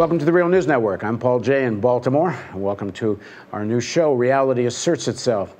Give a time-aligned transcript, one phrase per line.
[0.00, 1.04] Welcome to the Real News Network.
[1.04, 3.20] I'm Paul Jay in Baltimore, and welcome to
[3.52, 5.54] our new show, Reality Asserts Itself.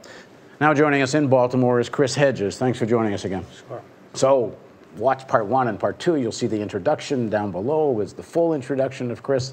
[0.63, 2.57] Now joining us in Baltimore is Chris Hedges.
[2.57, 3.45] Thanks for joining us again.
[3.69, 3.83] Sure.
[4.15, 4.57] So,
[4.97, 6.17] watch part one and part two.
[6.17, 9.53] You'll see the introduction down below is the full introduction of Chris.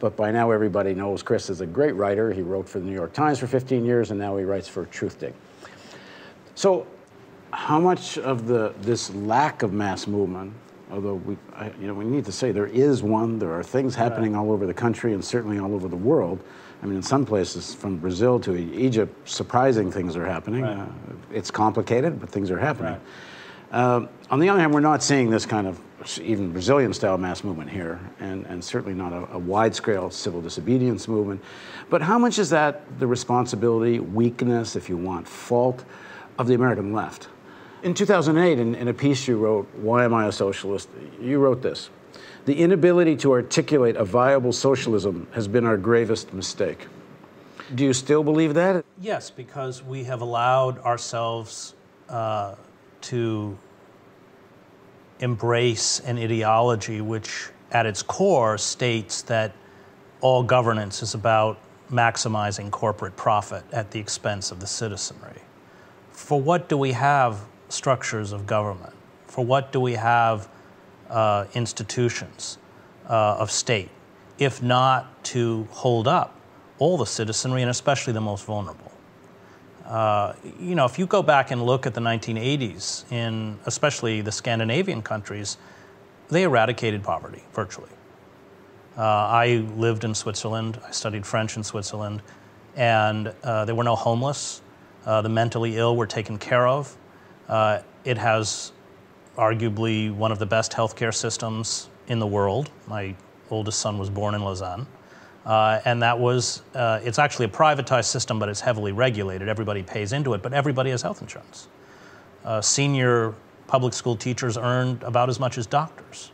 [0.00, 2.30] But by now, everybody knows Chris is a great writer.
[2.30, 4.84] He wrote for the New York Times for 15 years, and now he writes for
[4.84, 5.32] Truthdig.
[6.56, 6.86] So,
[7.54, 10.52] how much of the this lack of mass movement,
[10.96, 13.38] although we, I, you know, we need to say there is one.
[13.38, 16.42] There are things happening all over the country and certainly all over the world.
[16.82, 20.62] I mean, in some places, from Brazil to Egypt, surprising things are happening.
[20.62, 20.78] Right.
[20.78, 20.86] Uh,
[21.32, 22.92] it's complicated, but things are happening.
[22.92, 23.00] Right.
[23.72, 25.80] Uh, on the other hand, we're not seeing this kind of
[26.20, 30.40] even Brazilian style mass movement here, and, and certainly not a, a wide scale civil
[30.40, 31.42] disobedience movement.
[31.90, 35.84] But how much is that the responsibility, weakness, if you want, fault
[36.38, 37.28] of the American left?
[37.86, 40.88] In 2008, in, in a piece you wrote, Why Am I a Socialist?
[41.20, 41.88] You wrote this
[42.44, 46.88] The inability to articulate a viable socialism has been our gravest mistake.
[47.76, 48.84] Do you still believe that?
[49.00, 51.76] Yes, because we have allowed ourselves
[52.08, 52.56] uh,
[53.02, 53.56] to
[55.20, 59.52] embrace an ideology which, at its core, states that
[60.22, 61.56] all governance is about
[61.92, 65.40] maximizing corporate profit at the expense of the citizenry.
[66.10, 67.46] For what do we have
[67.76, 68.94] structures of government?
[69.26, 70.48] For what do we have
[71.10, 72.58] uh, institutions
[73.08, 73.90] uh, of state,
[74.38, 76.34] if not to hold up
[76.78, 78.92] all the citizenry and especially the most vulnerable?
[79.84, 84.32] Uh, you know, if you go back and look at the 1980s in especially the
[84.32, 85.58] Scandinavian countries,
[86.28, 87.90] they eradicated poverty virtually.
[88.96, 90.80] Uh, I lived in Switzerland.
[90.86, 92.22] I studied French in Switzerland,
[92.74, 94.62] and uh, there were no homeless.
[95.04, 96.96] Uh, the mentally ill were taken care of.
[97.48, 98.72] Uh, it has
[99.36, 102.70] arguably one of the best healthcare systems in the world.
[102.86, 103.14] My
[103.50, 104.86] oldest son was born in Lausanne.
[105.44, 109.48] Uh, and that was, uh, it's actually a privatized system, but it's heavily regulated.
[109.48, 111.68] Everybody pays into it, but everybody has health insurance.
[112.44, 113.34] Uh, senior
[113.68, 116.32] public school teachers earned about as much as doctors.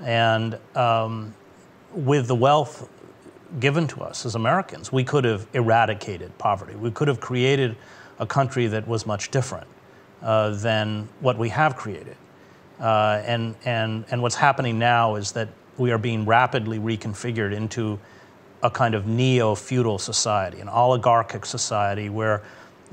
[0.00, 1.34] And um,
[1.92, 2.88] with the wealth
[3.58, 6.76] given to us as Americans, we could have eradicated poverty.
[6.76, 7.76] We could have created
[8.20, 9.66] a country that was much different
[10.22, 12.16] uh, than what we have created.
[12.80, 15.48] Uh, and, and, and what's happening now is that
[15.78, 17.98] we are being rapidly reconfigured into
[18.62, 22.42] a kind of neo feudal society, an oligarchic society where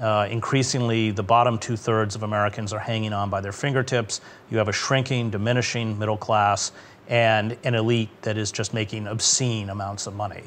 [0.01, 4.21] uh, increasingly the bottom two thirds of Americans are hanging on by their fingertips.
[4.49, 6.71] You have a shrinking, diminishing middle class
[7.07, 10.43] and an elite that is just making obscene amounts of money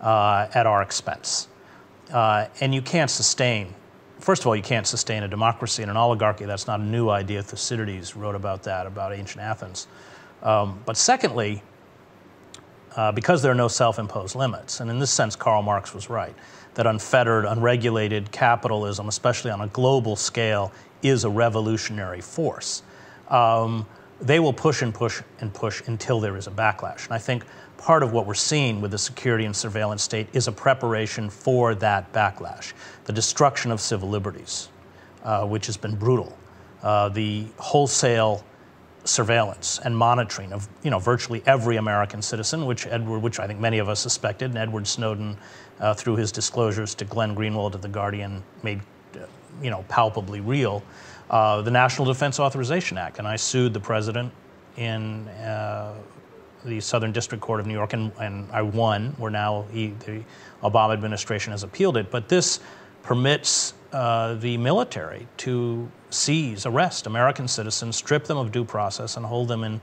[0.00, 1.48] uh, at our expense.
[2.12, 3.74] Uh, and you can't sustain,
[4.18, 6.44] first of all, you can't sustain a democracy and an oligarchy.
[6.44, 7.42] That's not a new idea.
[7.42, 9.86] Thucydides wrote about that, about ancient Athens.
[10.42, 11.62] Um, but secondly,
[12.96, 14.80] uh, because there are no self imposed limits.
[14.80, 16.34] And in this sense, Karl Marx was right
[16.74, 20.72] that unfettered, unregulated capitalism, especially on a global scale,
[21.02, 22.82] is a revolutionary force.
[23.28, 23.86] Um,
[24.20, 27.04] they will push and push and push until there is a backlash.
[27.04, 27.44] And I think
[27.78, 31.74] part of what we're seeing with the security and surveillance state is a preparation for
[31.76, 32.72] that backlash,
[33.04, 34.68] the destruction of civil liberties,
[35.24, 36.36] uh, which has been brutal,
[36.82, 38.44] uh, the wholesale
[39.04, 43.60] surveillance and monitoring of you know virtually every American citizen, which Edward, which I think
[43.60, 45.36] many of us suspected, and Edward Snowden,
[45.80, 48.80] uh, through his disclosures to Glenn Greenwald of the Guardian, made
[49.14, 49.20] uh,
[49.62, 50.82] you know palpably real.
[51.30, 54.32] Uh, the National Defense Authorization Act, and I sued the president
[54.76, 55.94] in uh,
[56.66, 59.14] the Southern District Court of New York, and, and I won.
[59.18, 60.22] Where now he, the
[60.62, 62.60] Obama administration has appealed it, but this
[63.02, 69.24] permits uh, the military to seize, arrest American citizens, strip them of due process, and
[69.24, 69.80] hold them in,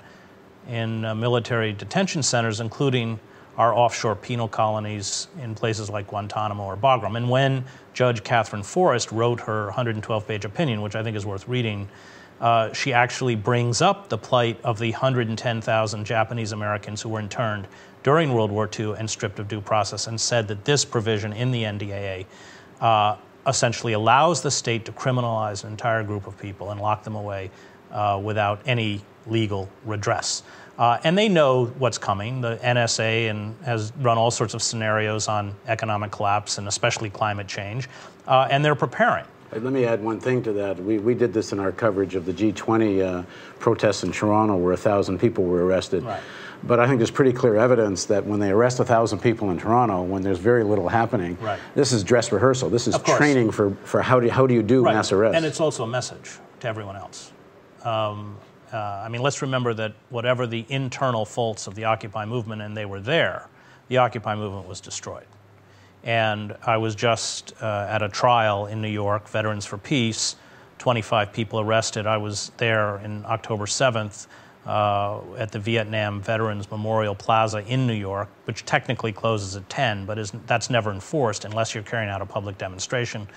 [0.68, 3.20] in uh, military detention centers, including
[3.58, 7.16] our offshore penal colonies in places like Guantanamo or Bagram.
[7.16, 11.48] And when Judge Katherine Forrest wrote her 112 page opinion, which I think is worth
[11.48, 11.88] reading,
[12.44, 17.70] uh, she actually brings up the plight of the 110,000 Japanese Americans who were interned
[18.04, 21.52] during World War II and stripped of due process and said that this provision in
[21.52, 22.26] the NDAA
[22.82, 23.16] uh,
[23.48, 27.50] essentially allows the state to criminalize an entire group of people and lock them away
[27.92, 30.44] uh, without any legal redress.
[30.78, 32.42] Uh, and they know what's coming.
[32.42, 37.48] The NSA and has run all sorts of scenarios on economic collapse and especially climate
[37.48, 37.88] change,
[38.28, 39.24] uh, and they're preparing.
[39.60, 40.78] Let me add one thing to that.
[40.80, 43.24] We, we did this in our coverage of the G20 uh,
[43.60, 46.04] protests in Toronto, where a thousand people were arrested.
[46.04, 46.22] Right.
[46.64, 49.58] But I think there's pretty clear evidence that when they arrest a thousand people in
[49.58, 51.60] Toronto, when there's very little happening, right.
[51.76, 52.70] this is dress rehearsal.
[52.70, 54.96] This is training for, for how do how do you do right.
[54.96, 55.36] mass arrest.
[55.36, 57.32] And it's also a message to everyone else.
[57.84, 58.38] Um,
[58.74, 62.76] Uh, I mean, let's remember that whatever the internal faults of the Occupy movement, and
[62.76, 63.48] they were there,
[63.88, 65.28] the Occupy movement was destroyed.
[66.04, 70.36] And I was just uh, at a trial in New York, Veterans for Peace,
[70.80, 72.06] 25 people arrested.
[72.06, 74.28] I was there in October 7th
[74.66, 80.06] uh, at the Vietnam Veterans Memorial Plaza in New York, which technically closes at 10,
[80.06, 83.28] but is, that's never enforced unless you're carrying out a public demonstration.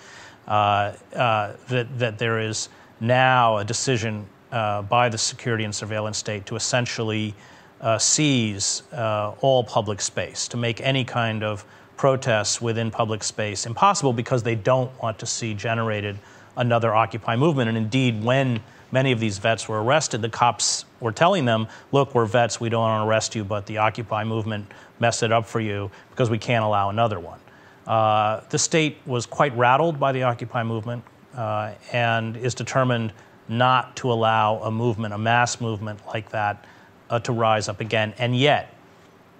[0.46, 2.68] Uh, uh, that, that there is
[3.00, 7.34] now a decision uh, by the security and surveillance state to essentially
[7.80, 11.64] uh, seize all public space, to make any kind of
[11.96, 16.18] protests within public space impossible because they don't want to see generated
[16.56, 17.68] another Occupy movement.
[17.68, 18.60] And indeed, when
[18.92, 22.68] many of these vets were arrested, the cops were telling them, look, we're vets, we
[22.68, 24.70] don't want to arrest you, but the Occupy movement
[25.00, 27.38] messed it up for you because we can't allow another one.
[27.86, 31.04] Uh, the state was quite rattled by the Occupy movement
[31.34, 33.12] uh, and is determined
[33.48, 36.64] not to allow a movement, a mass movement like that,
[37.10, 38.12] uh, to rise up again.
[38.18, 38.74] And yet,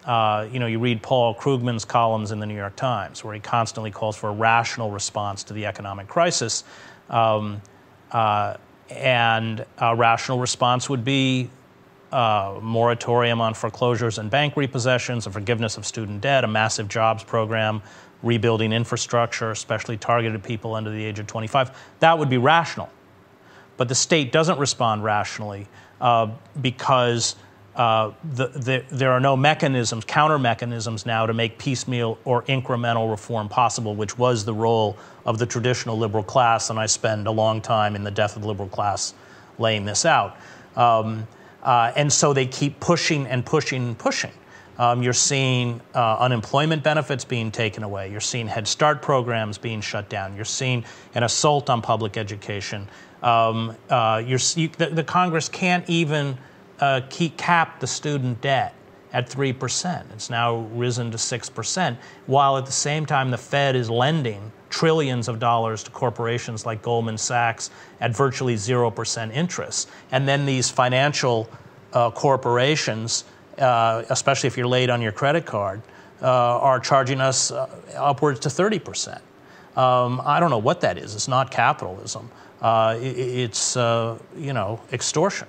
[0.06, 3.40] uh, you know, you read Paul Krugman's columns in the New York Times, where he
[3.40, 6.62] constantly calls for a rational response to the economic crisis.
[7.10, 7.60] Um,
[8.12, 8.56] uh,
[8.88, 11.50] and a rational response would be
[12.12, 16.86] a uh, moratorium on foreclosures and bank repossessions, a forgiveness of student debt, a massive
[16.86, 17.82] jobs program,
[18.22, 21.76] rebuilding infrastructure, especially targeted people under the age of 25.
[21.98, 22.88] That would be rational.
[23.76, 25.66] But the state doesn't respond rationally
[26.00, 26.30] uh,
[26.62, 27.34] because
[27.76, 33.10] uh, the, the, there are no mechanisms, counter mechanisms now to make piecemeal or incremental
[33.10, 34.96] reform possible, which was the role
[35.26, 36.70] of the traditional liberal class.
[36.70, 39.12] And I spend a long time in the death of the liberal class
[39.58, 40.36] laying this out.
[40.74, 41.26] Um,
[41.62, 44.32] uh, and so they keep pushing and pushing and pushing.
[44.78, 48.10] Um, you're seeing uh, unemployment benefits being taken away.
[48.10, 50.36] You're seeing Head Start programs being shut down.
[50.36, 50.84] You're seeing
[51.14, 52.88] an assault on public education.
[53.22, 56.36] Um, uh, you, the, the, Congress can't even
[56.80, 58.74] uh, keep, cap the student debt
[59.12, 60.12] at 3%.
[60.12, 61.96] It's now risen to 6%,
[62.26, 66.82] while at the same time the Fed is lending trillions of dollars to corporations like
[66.82, 67.70] Goldman Sachs
[68.00, 69.88] at virtually 0% interest.
[70.10, 71.48] And then these financial
[71.92, 73.24] uh, corporations,
[73.58, 75.80] uh, especially if you're late on your credit card,
[76.20, 79.20] uh, are charging us uh, upwards to 30%.
[79.76, 81.14] Um, I don't know what that is.
[81.14, 82.30] It's not capitalism.
[82.60, 85.48] Uh, it, it's, uh, you know, extortion.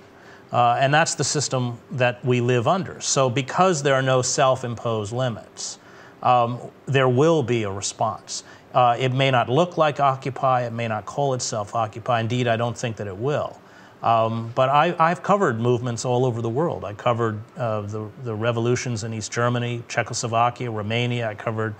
[0.52, 3.00] Uh, and that's the system that we live under.
[3.00, 5.78] So, because there are no self imposed limits,
[6.22, 8.44] um, there will be a response.
[8.72, 12.20] Uh, it may not look like Occupy, it may not call itself Occupy.
[12.20, 13.58] Indeed, I don't think that it will.
[14.02, 16.84] Um, but I, have covered movements all over the world.
[16.84, 21.28] I covered uh, the, the revolutions in East Germany, Czechoslovakia, Romania.
[21.28, 21.74] I covered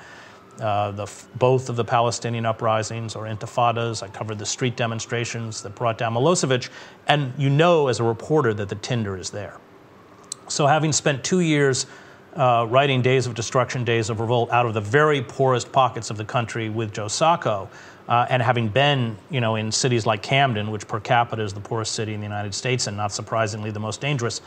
[0.61, 4.03] uh, the, both of the Palestinian uprisings or intifadas.
[4.03, 6.69] I covered the street demonstrations that brought down Milosevic.
[7.07, 9.59] And you know as a reporter that the tinder is there.
[10.49, 11.87] So, having spent two years
[12.35, 16.17] uh, writing Days of Destruction, Days of Revolt out of the very poorest pockets of
[16.17, 17.69] the country with Joe Sacco,
[18.09, 21.61] uh, and having been, you know, in cities like Camden, which per capita is the
[21.61, 24.41] poorest city in the United States and not surprisingly the most dangerous,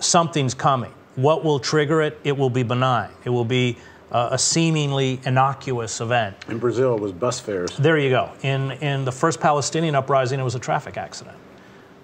[0.00, 0.92] something's coming.
[1.14, 2.18] What will trigger it?
[2.24, 3.10] It will be benign.
[3.24, 3.78] It will be
[4.12, 6.36] uh, a seemingly innocuous event.
[6.48, 7.76] In Brazil, it was bus fares.
[7.76, 8.30] There you go.
[8.42, 11.36] In, in the first Palestinian uprising, it was a traffic accident.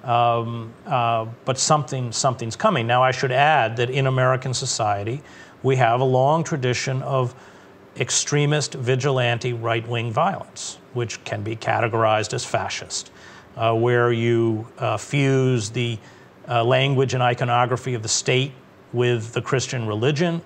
[0.02, 2.86] Um, uh, but something, something's coming.
[2.88, 5.22] Now, I should add that in American society,
[5.62, 7.34] we have a long tradition of
[7.96, 13.12] extremist, vigilante, right wing violence, which can be categorized as fascist,
[13.56, 15.98] uh, where you uh, fuse the
[16.48, 18.52] uh, language and iconography of the state
[18.92, 20.42] with the Christian religion,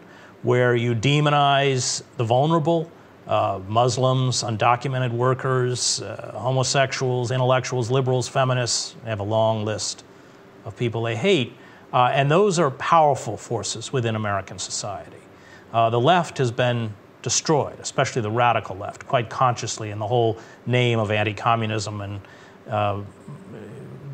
[0.47, 2.88] where you demonize the vulnerable,
[3.26, 8.95] uh, Muslims, undocumented workers, uh, homosexuals, intellectuals, liberals, feminists.
[9.03, 10.05] They have a long list
[10.65, 11.53] of people they hate.
[11.93, 15.17] Uh, and those are powerful forces within American society.
[15.73, 20.38] Uh, the left has been destroyed, especially the radical left, quite consciously in the whole
[20.65, 22.21] name of anti communism and
[22.71, 23.00] uh,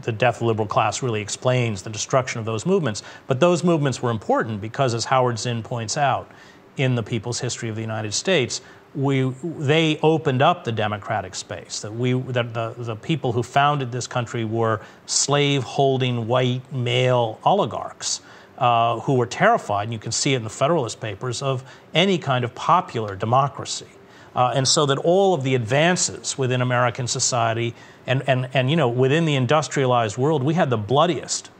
[0.02, 3.02] the death of the liberal class really explains the destruction of those movements.
[3.26, 6.30] But those movements were important because, as Howard Zinn points out
[6.76, 8.60] in the People's History of the United States,
[8.94, 11.80] we, they opened up the democratic space.
[11.80, 18.20] That we, that the, the people who founded this country were slave-holding white male oligarchs
[18.58, 22.18] uh, who were terrified, and you can see it in the Federalist Papers, of any
[22.18, 23.88] kind of popular democracy.
[24.34, 27.74] Uh, and so that all of the advances within American society
[28.06, 31.50] and, and, and, you know, within the industrialized world, we had the bloodiest,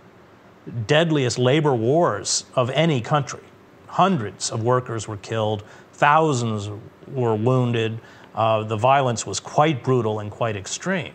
[0.87, 3.43] deadliest labor wars of any country.
[3.87, 6.71] Hundreds of workers were killed, thousands
[7.09, 8.01] were wounded.
[8.35, 11.13] Uh, the violence was quite brutal and quite extreme.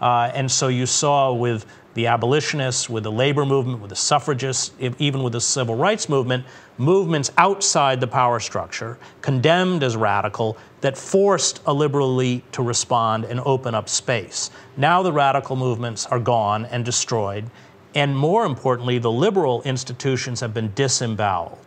[0.00, 4.72] Uh, and so you saw with the abolitionists, with the labor movement, with the suffragists,
[4.98, 6.44] even with the civil rights movement,
[6.78, 13.24] movements outside the power structure, condemned as radical, that forced a liberal elite to respond
[13.24, 14.50] and open up space.
[14.76, 17.50] Now the radical movements are gone and destroyed,
[17.94, 21.58] and more importantly, the liberal institutions have been disemboweled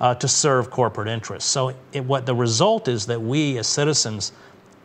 [0.00, 1.50] uh, to serve corporate interests.
[1.50, 4.32] So, it, what the result is that we as citizens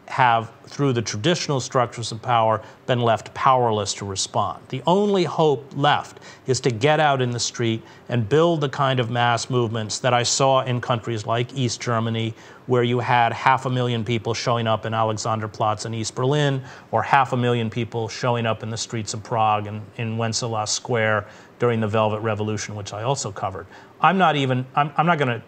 [0.07, 4.63] have, through the traditional structures of power, been left powerless to respond.
[4.69, 8.99] The only hope left is to get out in the street and build the kind
[8.99, 12.33] of mass movements that I saw in countries like East Germany,
[12.67, 16.61] where you had half a million people showing up in Alexanderplatz in East Berlin,
[16.91, 20.71] or half a million people showing up in the streets of Prague and in Wenceslas
[20.71, 21.27] Square
[21.59, 23.67] during the Velvet Revolution, which I also covered.
[23.99, 25.41] I'm not even, I'm, I'm not going to,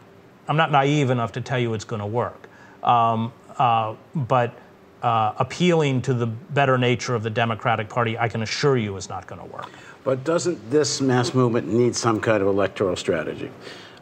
[0.48, 2.50] I'm not naive enough to tell you it's going to work.
[2.84, 4.58] Um, uh, but
[5.04, 9.10] uh, appealing to the better nature of the Democratic Party, I can assure you, is
[9.10, 9.70] not going to work.
[10.04, 13.52] But doesn't this mass movement need some kind of electoral strategy?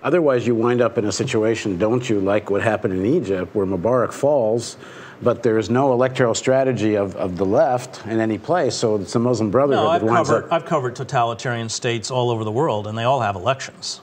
[0.04, 3.66] Otherwise, you wind up in a situation, don't you, like what happened in Egypt, where
[3.66, 4.78] Mubarak falls,
[5.24, 8.76] but there's no electoral strategy of, of the left in any place.
[8.76, 10.54] So it's the Muslim Brotherhood no, I've that winds covered, up.
[10.54, 14.02] I've covered totalitarian states all over the world, and they all have elections.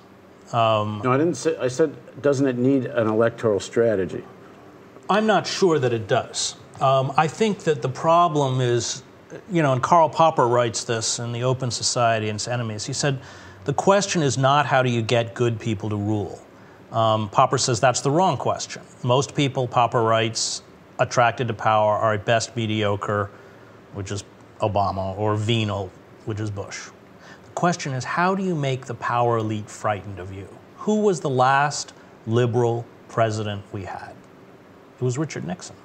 [0.52, 1.56] Um, no, I didn't say.
[1.58, 4.24] I said, doesn't it need an electoral strategy?
[5.08, 6.56] I'm not sure that it does.
[6.80, 9.02] Um, I think that the problem is,
[9.50, 12.86] you know, and Karl Popper writes this in The Open Society and its Enemies.
[12.86, 13.20] He said,
[13.64, 16.40] the question is not how do you get good people to rule.
[16.90, 18.82] Um, Popper says that's the wrong question.
[19.02, 20.62] Most people, Popper writes,
[20.98, 23.30] attracted to power are at best mediocre,
[23.92, 24.24] which is
[24.60, 25.90] Obama, or venal,
[26.24, 26.88] which is Bush.
[27.44, 30.48] The question is how do you make the power elite frightened of you?
[30.78, 31.92] Who was the last
[32.26, 34.14] liberal president we had?
[35.04, 35.76] It was Richard Nixon.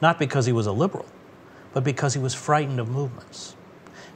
[0.00, 1.06] Not because he was a liberal,
[1.72, 3.56] but because he was frightened of movements.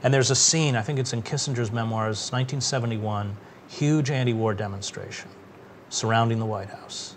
[0.05, 3.37] And there's a scene, I think it's in Kissinger's memoirs, 1971,
[3.67, 5.29] huge anti war demonstration
[5.89, 7.17] surrounding the White House.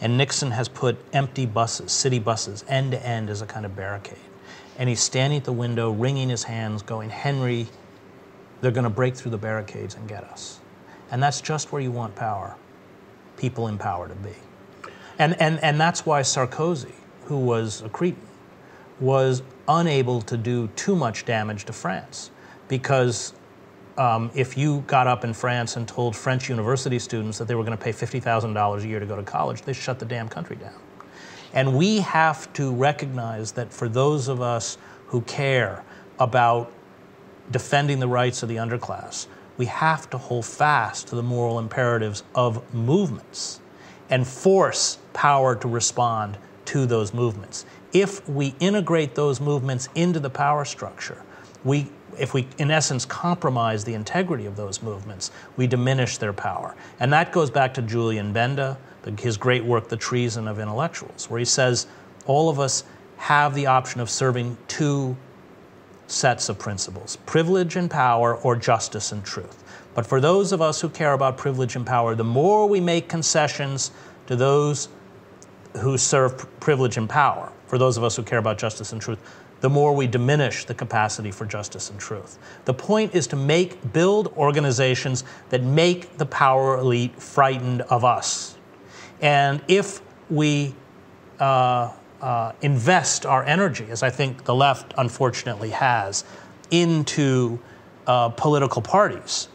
[0.00, 3.74] And Nixon has put empty buses, city buses, end to end as a kind of
[3.74, 4.16] barricade.
[4.78, 7.66] And he's standing at the window, wringing his hands, going, Henry,
[8.60, 10.60] they're going to break through the barricades and get us.
[11.10, 12.54] And that's just where you want power,
[13.36, 14.34] people in power to be.
[15.18, 16.92] And, and, and that's why Sarkozy,
[17.24, 18.20] who was a cretin,
[19.00, 22.30] was unable to do too much damage to France.
[22.68, 23.32] Because
[23.96, 27.64] um, if you got up in France and told French university students that they were
[27.64, 30.56] going to pay $50,000 a year to go to college, they shut the damn country
[30.56, 30.74] down.
[31.52, 35.84] And we have to recognize that for those of us who care
[36.18, 36.72] about
[37.50, 42.24] defending the rights of the underclass, we have to hold fast to the moral imperatives
[42.34, 43.60] of movements
[44.14, 47.66] and force power to respond to those movements.
[47.92, 51.20] If we integrate those movements into the power structure,
[51.64, 56.76] we, if we, in essence, compromise the integrity of those movements, we diminish their power.
[57.00, 58.78] And that goes back to Julian Benda,
[59.18, 61.88] his great work, The Treason of Intellectuals, where he says
[62.24, 62.84] all of us
[63.16, 65.16] have the option of serving two
[66.06, 69.63] sets of principles privilege and power, or justice and truth.
[69.94, 73.08] But for those of us who care about privilege and power, the more we make
[73.08, 73.92] concessions
[74.26, 74.88] to those
[75.78, 79.18] who serve privilege and power, for those of us who care about justice and truth,
[79.60, 82.38] the more we diminish the capacity for justice and truth.
[82.64, 88.56] The point is to make build organizations that make the power elite frightened of us.
[89.22, 90.74] And if we
[91.40, 96.24] uh, uh, invest our energy, as I think the left unfortunately has,
[96.70, 97.58] into
[98.06, 99.48] uh, political parties,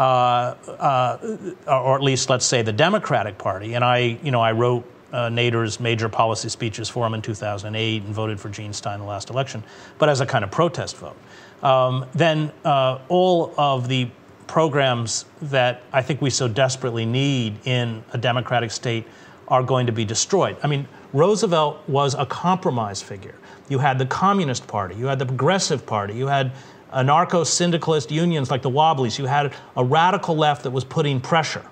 [0.00, 3.74] or at least let's say the Democratic Party.
[3.74, 8.02] And I, you know, I wrote uh, Nader's major policy speeches for him in 2008
[8.02, 9.62] and voted for Gene Stein in the last election,
[9.98, 11.16] but as a kind of protest vote.
[11.62, 14.08] Um, then uh, all of the
[14.46, 19.06] programs that I think we so desperately need in a democratic state
[19.48, 20.56] are going to be destroyed.
[20.62, 23.34] I mean, Roosevelt was a compromise figure.
[23.68, 26.52] You had the Communist Party, you had the Progressive Party, you had
[26.92, 31.64] anarcho syndicalist unions like the Wobblies, you had a radical left that was putting pressure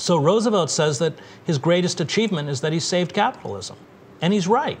[0.00, 3.76] so Roosevelt says that his greatest achievement is that he saved capitalism.
[4.20, 4.78] And he's right.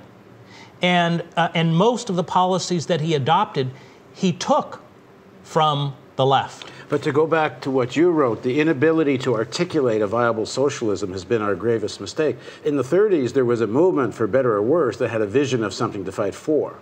[0.80, 3.70] And, uh, and most of the policies that he adopted,
[4.14, 4.80] he took
[5.42, 6.70] from the left.
[6.88, 11.12] But to go back to what you wrote, the inability to articulate a viable socialism
[11.12, 12.36] has been our gravest mistake.
[12.64, 15.62] In the 30s, there was a movement, for better or worse, that had a vision
[15.62, 16.76] of something to fight for.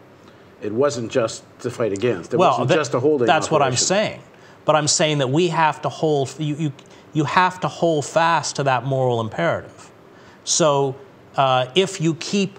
[0.62, 2.32] It wasn't just to fight against.
[2.32, 3.26] It well, wasn't just a holding.
[3.26, 3.52] That's operation.
[3.52, 4.22] what I'm saying.
[4.64, 6.34] But I'm saying that we have to hold.
[6.38, 6.72] You, you,
[7.12, 9.90] you have to hold fast to that moral imperative.
[10.44, 10.96] So
[11.36, 12.58] uh, if you keep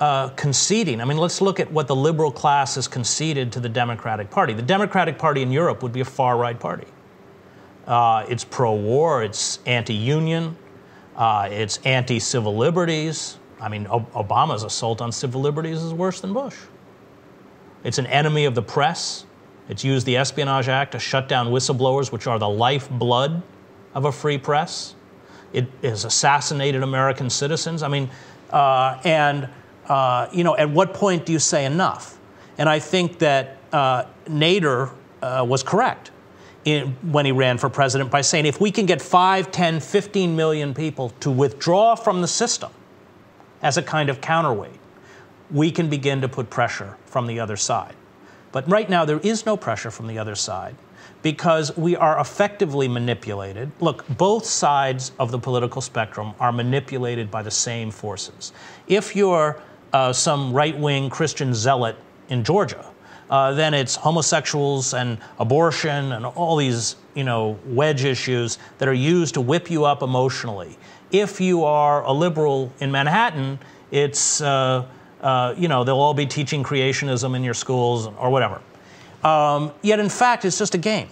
[0.00, 1.00] uh, conceding.
[1.00, 4.52] I mean, let's look at what the liberal class has conceded to the Democratic Party.
[4.52, 6.86] The Democratic Party in Europe would be a far right party.
[7.86, 10.56] Uh, it's pro war, it's anti union,
[11.16, 13.38] uh, it's anti civil liberties.
[13.60, 16.56] I mean, o- Obama's assault on civil liberties is worse than Bush.
[17.84, 19.26] It's an enemy of the press.
[19.68, 23.42] It's used the Espionage Act to shut down whistleblowers, which are the lifeblood
[23.94, 24.94] of a free press.
[25.52, 27.82] It has assassinated American citizens.
[27.82, 28.10] I mean,
[28.50, 29.48] uh, and,
[29.86, 32.18] uh, you know, at what point do you say enough?
[32.58, 36.10] And I think that uh, Nader uh, was correct
[36.64, 40.36] in, when he ran for president by saying if we can get 5, 10, 15
[40.36, 42.70] million people to withdraw from the system
[43.62, 44.78] as a kind of counterweight,
[45.50, 47.94] we can begin to put pressure from the other side.
[48.52, 50.76] But right now, there is no pressure from the other side
[51.22, 53.72] because we are effectively manipulated.
[53.80, 58.52] Look, both sides of the political spectrum are manipulated by the same forces.
[58.86, 59.60] If you're
[59.92, 61.96] uh, some right wing Christian zealot
[62.28, 62.84] in Georgia,
[63.30, 68.92] uh, then it's homosexuals and abortion and all these you know wedge issues that are
[68.92, 70.76] used to whip you up emotionally.
[71.10, 73.58] If you are a liberal in Manhattan,
[73.90, 74.84] it's uh,
[75.24, 78.60] uh, you know they'll all be teaching creationism in your schools or whatever.
[79.24, 81.08] Um, yet in fact, it's just a game,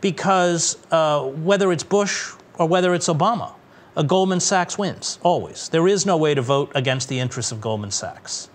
[0.00, 3.52] because uh, whether it's Bush or whether it's Obama,
[3.96, 5.68] a Goldman Sachs wins always.
[5.68, 8.48] There is no way to vote against the interests of Goldman Sachs.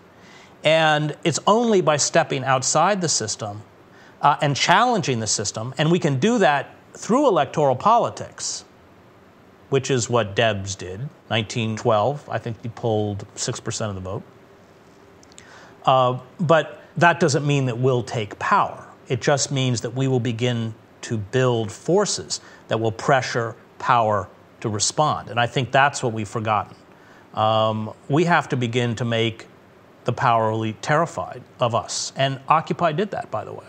[0.64, 3.62] And it's only by stepping outside the system
[4.22, 8.66] uh, and challenging the system, and we can do that through electoral politics,
[9.70, 11.02] which is what Debs did.
[11.28, 14.24] 1912, I think he pulled 6% of the vote.
[15.86, 18.86] Uh, but that doesn't mean that we'll take power.
[19.08, 24.28] It just means that we will begin to build forces that will pressure power
[24.62, 25.30] to respond.
[25.30, 26.76] And I think that's what we've forgotten.
[27.36, 29.46] Um, we have to begin to make
[30.06, 32.14] the power elite terrified of us.
[32.16, 33.66] And Occupy did that, by the way.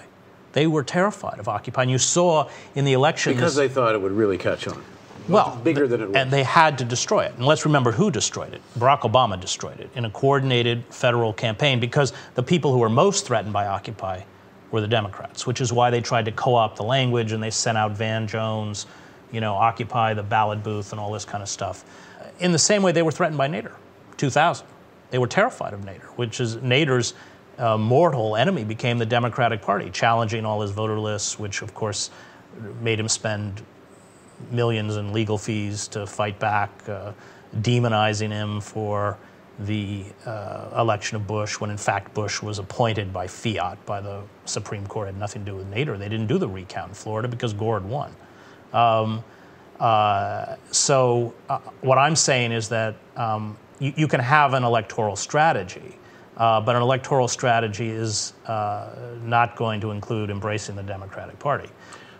[0.53, 1.83] They were terrified of Occupy.
[1.83, 3.35] And you saw in the election.
[3.35, 4.83] Because they thought it would really catch on.
[5.28, 6.17] Well, bigger than it was.
[6.17, 7.34] And they had to destroy it.
[7.36, 8.62] And let's remember who destroyed it.
[8.78, 13.26] Barack Obama destroyed it in a coordinated federal campaign because the people who were most
[13.26, 14.23] threatened by Occupy
[14.71, 17.50] were the Democrats, which is why they tried to co opt the language and they
[17.50, 18.86] sent out Van Jones,
[19.32, 21.84] you know, Occupy the ballot booth and all this kind of stuff.
[22.41, 23.73] In the same way they were threatened by Nader,
[24.17, 24.67] 2000.
[25.10, 27.15] They were terrified of Nader, which is Nader's
[27.58, 32.10] uh, mortal enemy became the Democratic Party, challenging all his voter lists, which of course
[32.80, 33.62] made him spend
[34.51, 37.13] millions in legal fees to fight back, uh,
[37.55, 39.17] demonizing him for
[39.59, 44.23] the uh, election of Bush, when in fact Bush was appointed by fiat by the
[44.45, 45.09] Supreme Court.
[45.09, 45.99] It had nothing to do with Nader.
[45.99, 48.15] They didn't do the recount in Florida because Gore won.
[48.73, 49.25] Um,
[49.81, 55.17] uh, so uh, what I'm saying is that um, you, you, can have an electoral
[55.17, 55.97] strategy,
[56.37, 58.91] uh, but an electoral strategy is uh,
[59.23, 61.69] not going to include embracing the Democratic Party.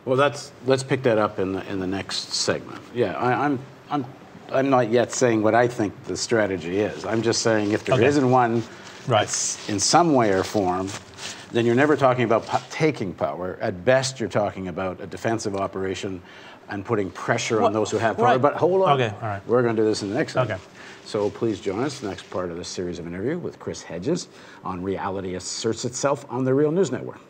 [0.07, 2.81] Well, that's let's pick that up in the in the next segment.
[2.95, 3.59] Yeah, I, I'm
[3.91, 4.05] I'm
[4.51, 7.05] I'm not yet saying what I think the strategy is.
[7.05, 8.21] I'm just saying if there Okay.
[8.21, 8.63] not one
[9.09, 9.29] Right.
[9.69, 10.89] in some way or form,
[11.53, 13.59] then you're never talking about po- taking power.
[13.61, 16.23] At best, you're talking about a defensive operation
[16.69, 18.25] and putting pressure Well, on those who have power.
[18.27, 18.43] right.
[18.43, 19.01] But hold on.
[19.01, 19.43] Okay, all right.
[19.47, 20.61] We're going to do this in the next segment.
[20.61, 20.71] Okay.
[21.05, 24.27] So please join us the next part of this series of interview with Chris Hedges
[24.65, 27.21] on Reality Asserts Itself on the Real News Network.